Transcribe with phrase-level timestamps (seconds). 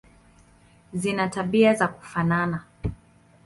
[0.93, 2.63] Zina tabia za kufanana.